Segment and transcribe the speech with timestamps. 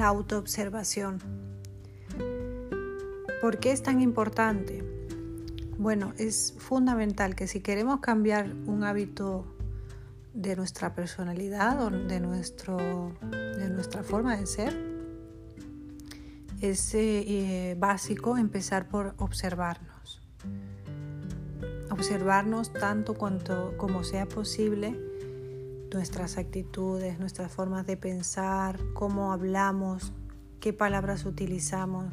[0.00, 1.18] la autoobservación.
[3.42, 4.82] ¿Por qué es tan importante?
[5.76, 9.44] Bueno, es fundamental que si queremos cambiar un hábito
[10.32, 12.78] de nuestra personalidad o de, nuestro,
[13.30, 14.74] de nuestra forma de ser,
[16.62, 20.22] es eh, básico empezar por observarnos.
[21.90, 25.09] Observarnos tanto cuanto como sea posible
[25.92, 30.12] nuestras actitudes, nuestras formas de pensar, cómo hablamos,
[30.60, 32.12] qué palabras utilizamos,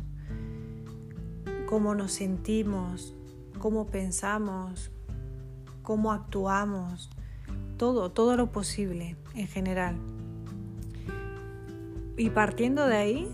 [1.67, 3.15] cómo nos sentimos,
[3.59, 4.91] cómo pensamos,
[5.83, 7.09] cómo actuamos,
[7.77, 9.95] todo, todo lo posible en general.
[12.17, 13.31] Y partiendo de ahí,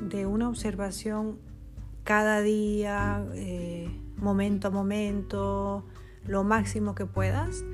[0.00, 1.38] de una observación
[2.04, 5.84] cada día, eh, momento a momento,
[6.24, 7.64] lo máximo que puedas,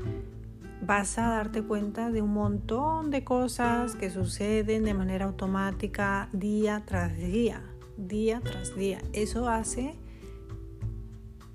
[0.83, 6.83] vas a darte cuenta de un montón de cosas que suceden de manera automática día
[6.85, 7.63] tras día,
[7.97, 9.01] día tras día.
[9.13, 9.95] Eso hace,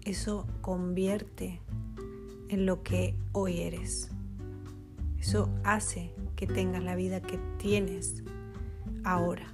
[0.06, 1.60] eso convierte
[2.48, 4.10] en lo que hoy eres.
[5.20, 8.24] Eso hace que tengas la vida que tienes
[9.04, 9.54] ahora.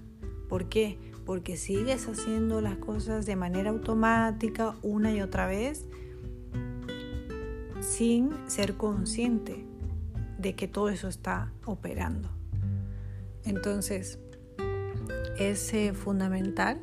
[0.49, 0.99] ¿Por qué?
[1.25, 5.87] Porque sigues haciendo las cosas de manera automática una y otra vez
[7.83, 9.65] sin ser consciente
[10.37, 12.29] de que todo eso está operando.
[13.43, 14.19] Entonces,
[15.37, 16.79] es eh, fundamental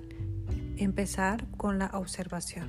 [0.77, 2.69] empezar con la observación.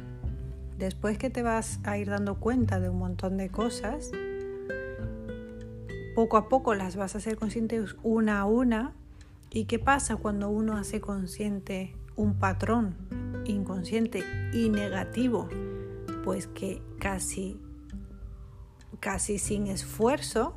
[0.78, 4.12] Después que te vas a ir dando cuenta de un montón de cosas,
[6.16, 8.94] poco a poco las vas a hacer conscientes una a una.
[9.50, 12.96] ¿Y qué pasa cuando uno hace consciente un patrón
[13.46, 14.24] inconsciente
[14.54, 15.50] y negativo?
[16.24, 17.60] Pues que casi
[19.02, 20.56] casi sin esfuerzo,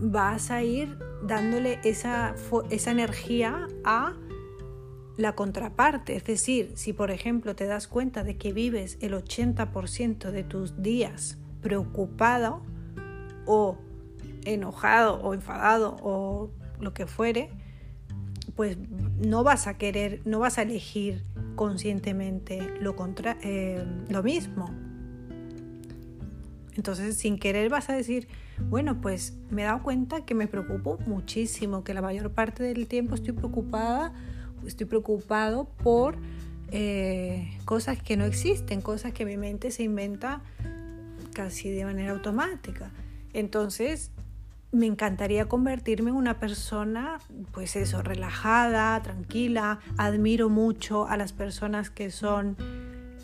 [0.00, 2.34] vas a ir dándole esa,
[2.68, 4.14] esa energía a
[5.16, 6.16] la contraparte.
[6.16, 10.82] Es decir, si por ejemplo te das cuenta de que vives el 80% de tus
[10.82, 12.62] días preocupado
[13.46, 13.78] o
[14.44, 17.50] enojado o enfadado o lo que fuere,
[18.54, 18.76] pues
[19.18, 21.24] no vas a querer, no vas a elegir
[21.56, 24.87] conscientemente lo, contra, eh, lo mismo.
[26.78, 28.28] Entonces, sin querer vas a decir,
[28.70, 32.86] bueno, pues me he dado cuenta que me preocupo muchísimo, que la mayor parte del
[32.86, 34.12] tiempo estoy preocupada,
[34.64, 36.18] estoy preocupado por
[36.70, 40.40] eh, cosas que no existen, cosas que mi mente se inventa
[41.34, 42.92] casi de manera automática.
[43.32, 44.12] Entonces,
[44.70, 47.18] me encantaría convertirme en una persona,
[47.50, 49.80] pues eso, relajada, tranquila.
[49.96, 52.56] Admiro mucho a las personas que son,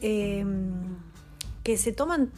[0.01, 0.97] em,
[1.63, 2.33] que se toman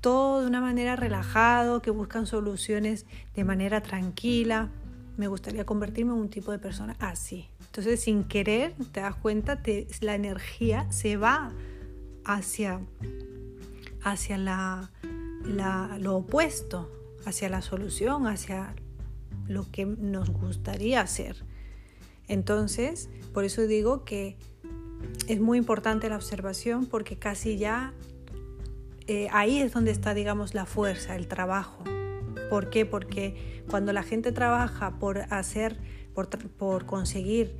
[0.00, 4.70] todo de una manera relajado, que buscan soluciones de manera tranquila.
[5.16, 7.48] Me gustaría convertirme en un tipo de persona así.
[7.66, 11.52] Entonces, sin querer, te das cuenta, te, la energía se va
[12.24, 12.80] hacia,
[14.02, 14.90] hacia la,
[15.98, 16.90] lo opuesto,
[17.26, 18.74] hacia la solución, hacia
[19.46, 21.36] lo que nos gustaría hacer.
[22.26, 24.36] Entonces, por eso digo que
[25.28, 27.92] es muy importante la observación porque casi ya
[29.10, 31.82] eh, ahí es donde está, digamos, la fuerza, el trabajo.
[32.48, 32.86] ¿Por qué?
[32.86, 35.80] Porque cuando la gente trabaja por hacer,
[36.14, 37.56] por, por conseguir,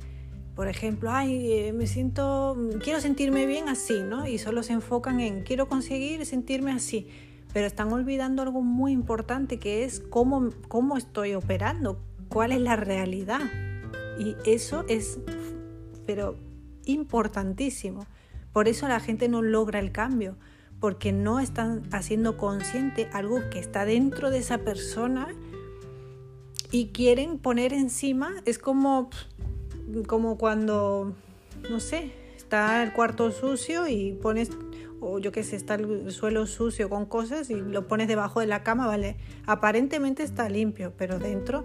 [0.55, 4.27] por ejemplo, ay, eh, me siento, quiero sentirme bien así, ¿no?
[4.27, 7.09] Y solo se enfocan en, quiero conseguir sentirme así,
[7.51, 12.77] pero están olvidando algo muy importante que es cómo, cómo estoy operando, cuál es la
[12.77, 13.41] realidad.
[14.17, 15.19] Y eso es,
[16.05, 16.37] pero
[16.85, 18.05] importantísimo.
[18.53, 20.37] Por eso la gente no logra el cambio,
[20.81, 25.29] porque no están haciendo consciente algo que está dentro de esa persona
[26.71, 29.11] y quieren poner encima, es como,
[30.07, 31.13] como cuando,
[31.69, 34.49] no sé, está el cuarto sucio y pones,
[34.99, 38.47] o yo qué sé, está el suelo sucio con cosas y lo pones debajo de
[38.47, 39.17] la cama, ¿vale?
[39.45, 41.63] Aparentemente está limpio, pero dentro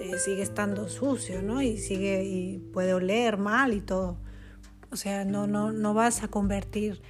[0.00, 1.60] eh, sigue estando sucio, ¿no?
[1.60, 4.16] Y sigue, y puede oler mal y todo.
[4.90, 7.02] O sea, no, no, no vas a convertir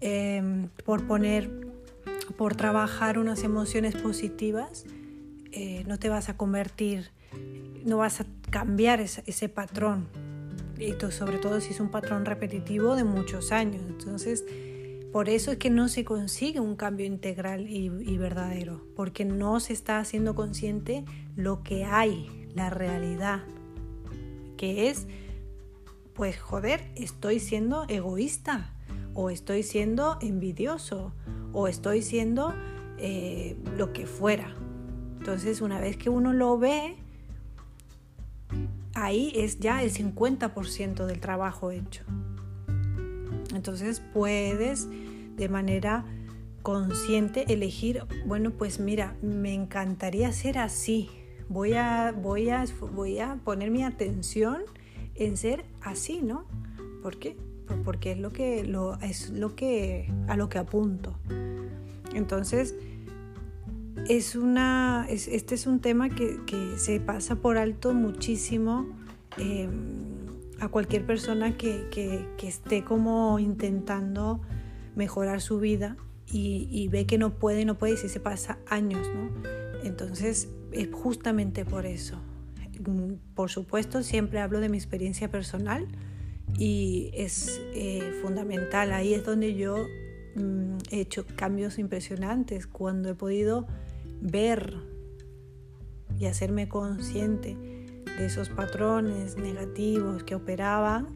[0.00, 1.50] Em, por poner,
[2.36, 4.84] por trabajar unas emociones positivas,
[5.50, 7.10] eh, no te vas a convertir,
[7.84, 10.08] no vas a cambiar ese, patrón.
[10.78, 13.82] Y sobre todo si es un patrón repetitivo de muchos años.
[13.88, 14.44] Entonces,
[15.12, 19.58] por eso es que no se consigue un cambio integral y, y, verdadero, porque no
[19.58, 21.04] se está haciendo consciente
[21.34, 23.40] lo que hay, la realidad,
[24.56, 25.08] que es,
[26.14, 28.77] pues joder, estoy siendo egoísta,
[29.20, 31.12] o estoy siendo envidioso
[31.52, 32.54] o estoy siendo
[32.98, 34.54] eh, lo que fuera.
[35.18, 36.94] Entonces una vez que uno lo ve,
[38.94, 42.04] ahí es ya el 50% del trabajo hecho.
[43.52, 44.86] Entonces puedes
[45.34, 46.04] de manera
[46.62, 51.10] consciente elegir, bueno, pues mira, me encantaría ser así.
[51.48, 54.62] Voy a, voy a, voy a poner mi atención
[55.16, 56.44] en ser así, ¿no?
[57.02, 57.36] ¿Por qué?
[57.84, 61.18] Porque es lo que, lo, es lo que a lo que apunto.
[62.14, 62.74] Entonces,
[64.08, 66.38] es una, este es un tema que,
[66.76, 68.86] se pasa por alto muchísimo
[69.36, 69.68] em,
[70.60, 74.40] a cualquier persona que, esté como intentando
[74.96, 75.96] mejorar su vida
[76.30, 79.30] y, ve que no puede, no puede y si se pasa años, ¿no?
[79.84, 82.20] Entonces, es justamente por eso.
[83.34, 85.88] Por supuesto, siempre hablo de mi experiencia personal
[86.56, 88.92] y es eh, fundamental.
[88.92, 89.86] Ahí es donde yo
[90.34, 93.66] mm, he hecho cambios impresionantes, cuando he podido
[94.20, 94.74] ver
[96.18, 97.56] y hacerme consciente
[98.18, 101.06] de esos patrones negativos que operaban,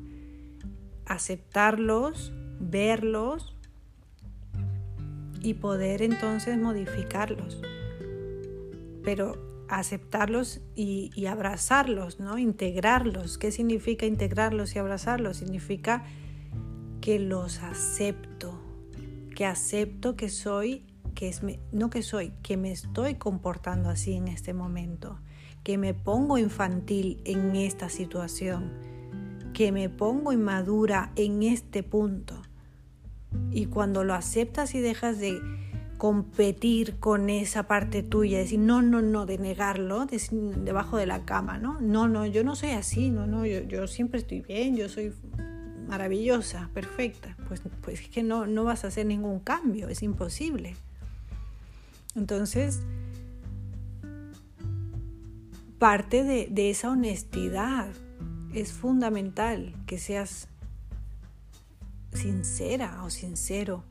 [1.07, 3.57] aceptarlos, verlos
[5.43, 7.61] y poder entonces modificarlos.
[9.03, 12.39] Pero aceptarlos y, abrazarlos, ¿no?
[12.39, 13.39] Integrarlos.
[13.39, 15.39] ¿Qué significa integrarlos y abrazarlos?
[15.39, 16.05] Significa
[17.01, 18.61] que los acepto,
[19.35, 20.85] que acepto que soy
[21.15, 21.43] que es,
[21.73, 25.19] no que soy, que me estoy comportando así en este momento,
[25.63, 28.73] que me pongo infantil en esta situación,
[29.53, 32.41] que me pongo inmadura en este punto.
[33.51, 35.41] Y cuando lo aceptas y dejas de
[36.03, 40.05] competir con esa parte tuya, decir, no, no, no, de negarlo
[40.57, 41.81] debajo de la cama, ¿no?
[41.81, 45.13] No, no, yo no soy así, no, no, yo, siempre estoy bien, yo soy
[45.87, 47.37] maravillosa, perfecta.
[47.47, 50.75] Pues, pues es que no, no vas a hacer ningún cambio, es imposible.
[52.17, 52.81] Entonces,
[55.79, 57.93] parte de, esa honestidad
[58.53, 60.49] es fundamental que seas
[62.13, 63.85] sincera o sincero.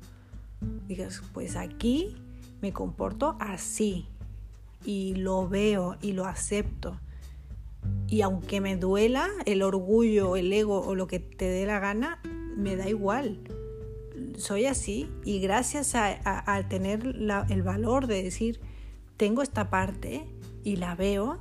[0.88, 2.16] Digas, pues aquí
[2.62, 4.08] me comporto así
[4.86, 7.00] y lo veo y lo acepto.
[8.08, 12.22] Y aunque me duela el orgullo, el ego o lo que te dé la gana,
[12.56, 13.40] me da igual
[14.38, 17.16] soy así y gracias a, tener
[17.50, 18.60] el valor de decir,
[19.18, 20.26] tengo esta parte
[20.64, 21.40] y la veo,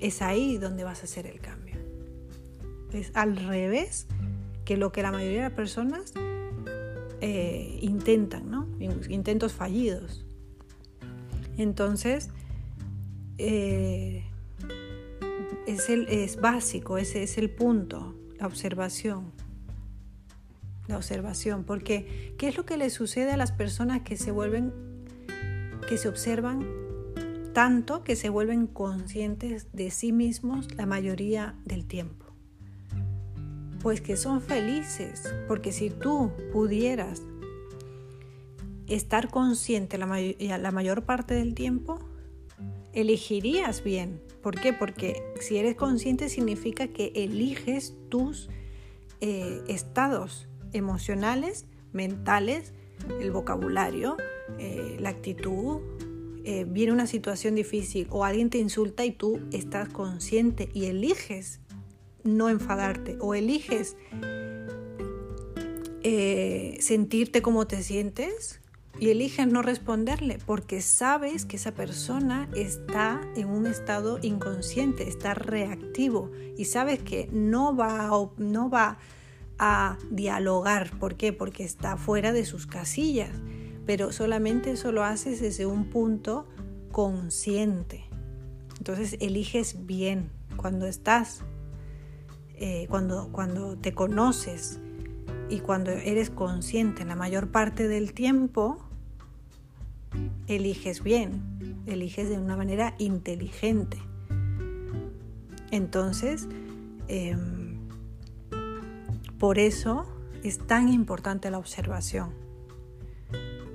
[0.00, 1.76] es ahí donde vas a hacer el cambio.
[2.92, 4.06] Es al revés
[4.64, 6.12] que lo que la mayoría de las personas
[7.20, 8.68] eh, intentan, ¿no?
[9.08, 10.24] Intentos fallidos.
[11.56, 12.30] Entonces,
[13.38, 14.24] eh,
[15.66, 19.32] es, el, es básico, ese es el punto, la observación
[20.90, 24.72] la observación, porque ¿qué es lo que le sucede a las personas que se vuelven,
[25.88, 26.66] que se observan
[27.54, 32.26] tanto que se vuelven conscientes de sí mismos la mayoría del tiempo?
[33.80, 37.22] Pues que son felices, porque si tú pudieras
[38.86, 40.06] estar consciente la,
[40.72, 41.98] mayor parte del tiempo,
[42.92, 44.20] elegirías bien.
[44.42, 44.72] ¿Por qué?
[44.72, 48.48] Porque si eres consciente significa que eliges tus
[49.20, 52.72] eh, estados emocionales, mentales,
[53.20, 54.16] el vocabulario,
[54.58, 55.80] eh, la actitud.
[56.44, 61.60] Eh, viene una situación difícil o alguien te insulta y tú estás consciente y eliges
[62.24, 63.96] no enfadarte o eliges
[66.02, 68.60] eh, sentirte como te sientes
[68.98, 75.34] y eliges no responderle porque sabes que esa persona está en un estado inconsciente, está
[75.34, 78.98] reactivo y sabes que no va, no va
[79.58, 80.98] a dialogar.
[80.98, 81.32] ¿Por qué?
[81.32, 83.30] Porque está fuera de sus casillas.
[83.86, 86.48] Pero solamente eso lo haces desde un punto
[86.90, 88.04] consciente.
[88.78, 91.42] Entonces eliges bien cuando estás,
[92.62, 94.80] eh, cuando, cuando te conoces
[95.48, 98.78] y cuando eres consciente la mayor parte del tiempo,
[100.46, 103.98] eliges bien, eliges de una manera inteligente.
[105.70, 106.48] Entonces,
[107.08, 107.78] em,
[109.38, 110.06] por eso
[110.42, 112.34] es tan importante la observación.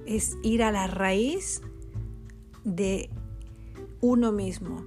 [0.05, 1.63] Es ir a la raíz
[2.63, 3.09] de
[3.99, 4.85] uno mismo.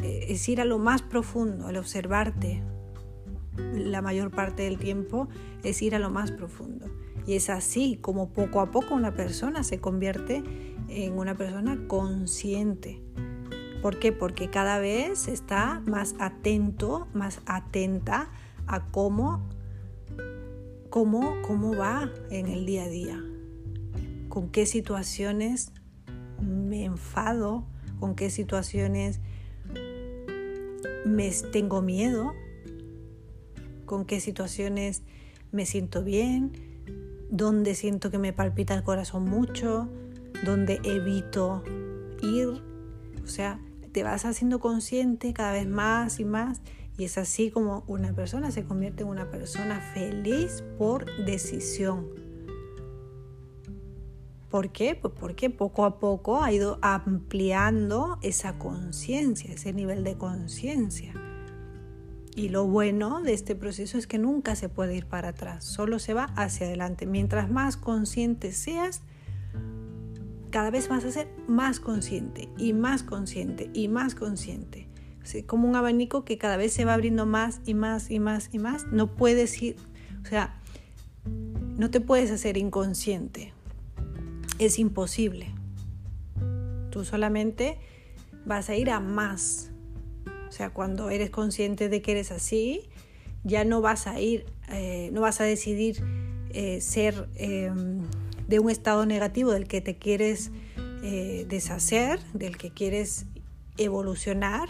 [0.00, 2.62] Eh, es ir a lo más profundo, el observarte.
[3.56, 5.28] La mayor parte del tiempo
[5.62, 6.86] es ir a lo más profundo.
[7.26, 10.42] Y es así como poco a poco una persona se convierte
[10.88, 13.02] en una persona consciente.
[13.82, 14.12] ¿Por qué?
[14.12, 18.30] Porque cada vez está más atento, más atenta
[18.66, 19.48] a cómo
[20.90, 23.22] cómo, va en el día a día,
[24.30, 25.72] con qué situaciones
[26.40, 27.66] me enfado,
[28.00, 29.20] con qué situaciones
[31.04, 32.32] me tengo miedo,
[33.86, 35.02] con qué situaciones
[35.52, 36.52] me siento bien,
[37.30, 39.88] dónde siento que me palpita el corazón mucho,
[40.44, 41.62] dónde evito
[42.22, 42.62] ir.
[43.24, 43.60] O sea,
[43.92, 46.60] te vas haciendo consciente cada vez más y más
[46.98, 52.08] y es así como una persona se convierte en una persona feliz por decisión.
[54.50, 54.94] ¿Por qué?
[54.94, 61.12] Pues porque poco a poco ha ido ampliando esa conciencia, ese nivel de conciencia.
[62.36, 65.98] Y lo bueno de este proceso es que nunca se puede ir para atrás, solo
[65.98, 67.06] se va hacia adelante.
[67.06, 69.00] Mientras más consciente seas,
[70.50, 74.86] cada vez vas a ser más consciente y más consciente y más consciente.
[75.46, 78.58] como un abanico que cada vez se va abriendo más y más y más y
[78.58, 78.86] más.
[78.92, 79.76] No puedes ir,
[80.22, 80.60] o sea,
[81.24, 83.54] no te puedes hacer inconsciente.
[84.58, 85.54] Es imposible.
[86.90, 87.78] Tú solamente
[88.44, 89.72] vas a ir a más
[90.48, 92.88] o sea, cuando eres consciente de que eres así,
[93.44, 96.02] ya no vas a ir, eh, no vas a decidir
[96.50, 98.02] eh, ser em,
[98.48, 100.50] de un estado negativo del que te quieres
[101.02, 103.26] eh, deshacer, del que quieres
[103.78, 104.68] evolucionar.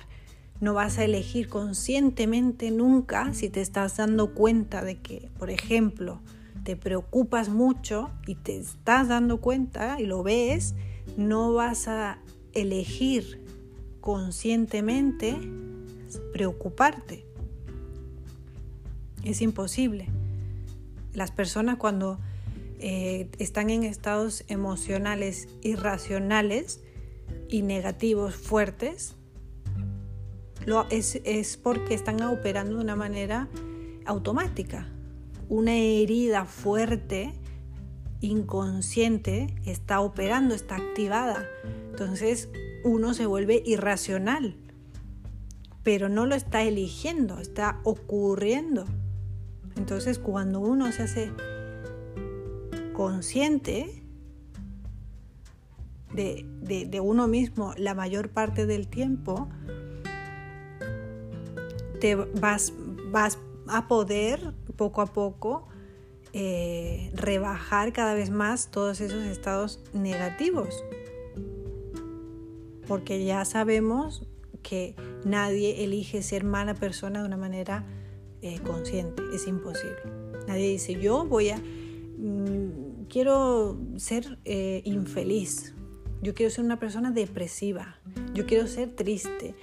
[0.61, 6.21] No vas a elegir conscientemente nunca si te estás dando cuenta de que, por ejemplo,
[6.65, 10.75] te preocupas mucho y te estás dando cuenta y lo ves,
[11.17, 12.19] no vas a
[12.53, 13.46] elegir
[14.07, 15.37] conscientemente
[16.33, 17.27] preocuparte.
[19.25, 20.07] Es imposible.
[21.13, 22.21] Las personas cuando
[22.79, 26.83] eh, están en estados emocionales irracionales
[27.49, 29.17] y negativos fuertes,
[30.67, 33.49] lo, es, es porque están operando de una manera
[34.05, 34.87] automática.
[35.49, 37.33] Una herida fuerte,
[38.21, 41.45] inconsciente, está operando, está activada.
[41.91, 42.49] Entonces
[42.87, 44.55] uno se vuelve irracional,
[45.83, 48.85] pero no lo está eligiendo, está ocurriendo.
[49.77, 51.33] Entonces cuando uno se hace
[52.93, 54.05] consciente
[56.15, 59.49] de, uno mismo la mayor parte del tiempo,
[62.01, 62.73] te vas,
[63.69, 65.67] a poder poco a poco
[66.33, 70.85] eh, rebajar cada vez más todos esos estados negativos
[72.87, 74.27] porque ya sabemos
[74.63, 77.85] que nadie elige ser mala persona de una manera
[78.43, 79.97] eh, consciente, es imposible.
[80.47, 85.75] Nadie dice, yo voy a, mm, quiero ser eh, infeliz,
[86.23, 87.99] yo quiero ser una persona depresiva,
[88.35, 89.55] yo quiero ser triste,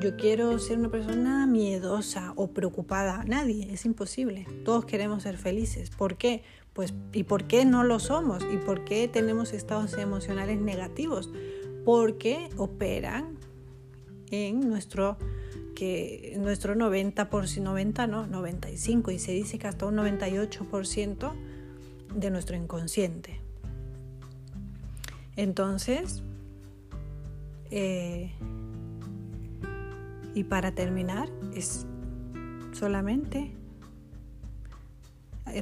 [0.00, 3.24] yo quiero ser una persona miedosa o preocupada.
[3.24, 4.46] Nadie, es imposible.
[4.64, 5.90] Todos queremos ser felices.
[5.90, 6.42] ¿Por qué?
[6.72, 8.46] Pues, ¿y por qué no lo somos?
[8.52, 11.30] ¿Y por qué tenemos estados emocionales negativos?
[11.84, 13.38] Porque operan
[14.30, 15.16] en nuestro
[15.74, 21.32] que nuestro 90 por 90 no 95 y se dice que hasta un 98%
[22.14, 23.40] de nuestro inconsciente.
[25.36, 26.22] Entonces
[27.70, 28.30] eh,
[30.34, 31.86] y para terminar es
[32.72, 33.54] solamente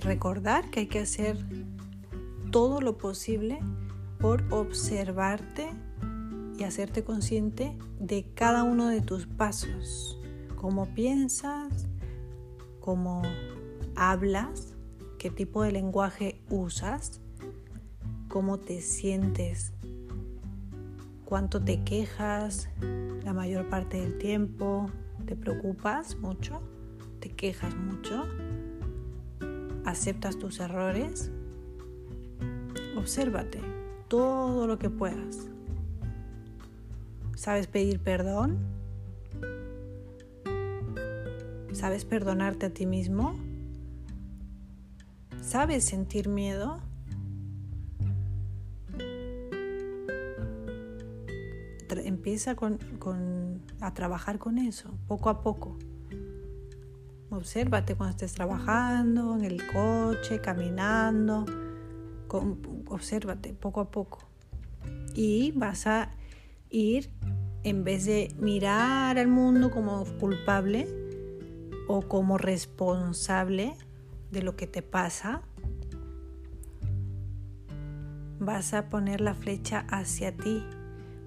[0.01, 1.37] recordar que hay que hacer
[2.51, 3.61] todo lo posible
[4.19, 5.71] por observarte
[6.61, 10.21] y hacerte consciente de cada uno de tus pasos,
[10.57, 11.89] cómo piensas,
[12.81, 13.23] cómo
[13.97, 14.75] hablas,
[15.19, 17.23] qué tipo de lenguaje usas,
[18.29, 19.73] cómo te sientes,
[21.25, 22.69] cuánto te quejas
[23.25, 24.91] la mayor parte del tiempo,
[25.25, 26.61] te preocupas mucho,
[27.21, 28.27] te quejas mucho,
[29.87, 31.33] aceptas tus errores,
[32.99, 33.63] obsérvate
[34.09, 35.49] todo lo que puedas.
[37.41, 38.59] ¿Sabes pedir perdón?
[41.73, 43.35] ¿Sabes perdonarte a ti mismo?
[45.41, 46.81] ¿Sabes sentir miedo?
[51.89, 52.55] Empieza
[53.81, 55.79] a trabajar con eso, poco a poco.
[57.31, 61.47] Obsérvate cuando estés trabajando, en el coche, caminando.
[62.29, 64.19] obsérvate poco a poco.
[65.15, 66.20] Y vas a
[66.71, 67.11] ir
[67.63, 70.89] en vez de mirar al mundo como culpable
[71.89, 73.75] o como responsable
[74.31, 75.43] de lo que te pasa,
[78.39, 80.65] vas a poner la flecha hacia ti,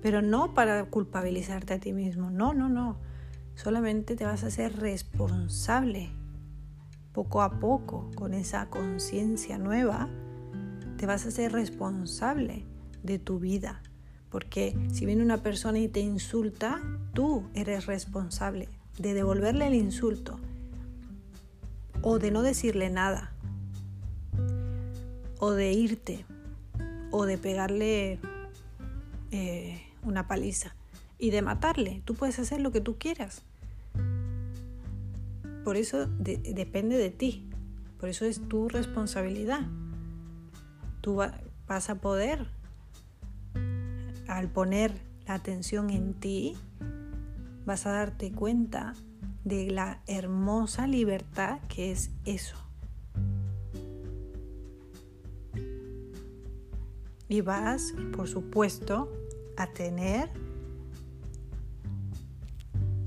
[0.01, 2.97] pero no para culpabilizarte a ti mismo, no, no, no,
[3.55, 6.09] solamente te vas a hacer responsable
[7.11, 10.09] poco a poco con esa conciencia nueva,
[10.97, 12.65] te vas a ser responsable
[13.03, 13.81] de tu vida
[14.33, 16.81] porque si viene una persona y te insulta,
[17.13, 18.67] tú eres responsable.
[18.97, 20.39] de devolverle el insulto
[22.01, 23.31] o de no decirle nada
[25.39, 26.25] o de irte
[27.11, 28.19] o de pegarle
[29.31, 30.75] eh, una paliza
[31.19, 32.01] y de matarle.
[32.03, 33.43] Tú puedes hacer lo que tú quieras.
[35.63, 37.47] Por eso depende de ti.
[37.99, 39.61] Por eso es tu responsabilidad.
[41.01, 41.21] Tú
[41.67, 42.47] vas a poder,
[44.27, 44.93] al poner
[45.27, 46.55] la atención en ti,
[47.65, 48.93] vas a darte cuenta
[49.43, 52.57] de la hermosa libertad que es eso.
[57.29, 59.11] Y vas, por supuesto,
[59.57, 60.29] a tener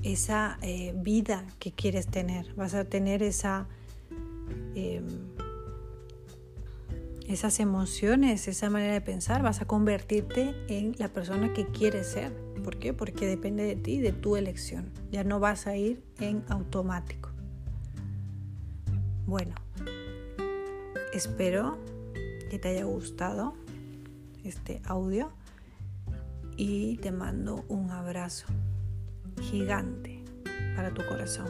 [0.03, 2.53] esa eh, vida que quieres tener.
[2.55, 3.67] Vas a tener esa,
[4.75, 5.05] em,
[7.27, 9.43] esas emociones, esa manera de pensar.
[9.43, 12.33] Vas a convertirte en la persona que quieres ser.
[12.63, 12.93] ¿Por qué?
[12.93, 14.91] Porque depende de ti, de tu elección.
[15.11, 17.29] Ya no vas a ir en automático.
[19.25, 19.55] Bueno,
[21.13, 21.77] espero
[22.49, 23.55] que te haya gustado
[24.43, 25.31] este audio
[26.55, 28.47] y te mando un abrazo
[29.41, 30.23] gigante
[30.75, 31.47] para tu corazón.